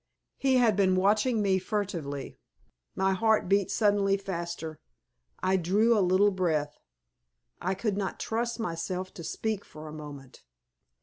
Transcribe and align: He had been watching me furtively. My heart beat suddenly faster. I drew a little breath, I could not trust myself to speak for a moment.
He 0.39 0.55
had 0.55 0.75
been 0.75 0.95
watching 0.95 1.43
me 1.43 1.59
furtively. 1.59 2.39
My 2.95 3.13
heart 3.13 3.47
beat 3.47 3.69
suddenly 3.69 4.17
faster. 4.17 4.79
I 5.43 5.57
drew 5.57 5.95
a 5.95 6.01
little 6.01 6.31
breath, 6.31 6.79
I 7.61 7.75
could 7.75 7.97
not 7.97 8.19
trust 8.19 8.59
myself 8.59 9.13
to 9.13 9.23
speak 9.23 9.63
for 9.63 9.87
a 9.87 9.93
moment. 9.93 10.41